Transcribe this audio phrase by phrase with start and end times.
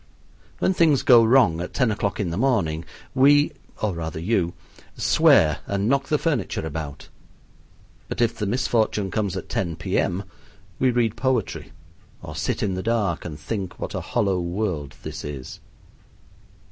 [0.57, 3.51] When things go wrong at ten o'clock in the morning we
[3.83, 4.55] or rather you
[4.97, 7.09] swear and knock the furniture about;
[8.07, 10.23] but if the misfortune comes at ten P.M.,
[10.79, 11.71] we read poetry
[12.23, 15.59] or sit in the dark and think what a hollow world this is.